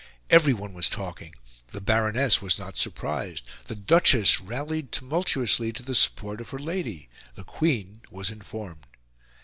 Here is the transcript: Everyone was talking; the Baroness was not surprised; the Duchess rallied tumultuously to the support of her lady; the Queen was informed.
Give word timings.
Everyone 0.31 0.73
was 0.73 0.89
talking; 0.89 1.35
the 1.67 1.79
Baroness 1.79 2.41
was 2.41 2.57
not 2.57 2.75
surprised; 2.75 3.43
the 3.67 3.75
Duchess 3.75 4.41
rallied 4.41 4.91
tumultuously 4.91 5.71
to 5.73 5.83
the 5.83 5.93
support 5.93 6.41
of 6.41 6.49
her 6.49 6.57
lady; 6.57 7.07
the 7.35 7.43
Queen 7.43 8.01
was 8.09 8.31
informed. 8.31 8.87